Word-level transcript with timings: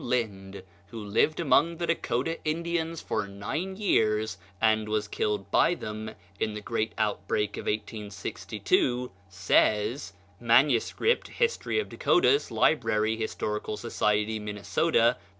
Lynd, 0.03 0.63
who 0.87 0.97
lived 0.99 1.39
among 1.39 1.77
the 1.77 1.85
Dakota 1.85 2.39
Indians 2.43 3.01
for 3.01 3.27
nine 3.27 3.75
years, 3.77 4.39
and 4.59 4.89
was 4.89 5.07
killed 5.07 5.51
by 5.51 5.75
them 5.75 6.15
in 6.39 6.55
the 6.55 6.59
great 6.59 6.91
outbreak 6.97 7.55
of 7.55 7.67
1862, 7.67 9.11
says 9.29 10.13
(MS. 10.39 10.95
"Hist. 11.35 11.67
of 11.67 11.87
Dakotas," 11.89 12.49
Library, 12.49 13.15
Historical 13.15 13.77
Society, 13.77 14.39
Minnesota, 14.39 15.17
p. 15.19 15.25